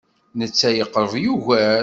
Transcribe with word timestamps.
Netta 0.39 0.69
yeqreb 0.71 1.13
ugar. 1.33 1.79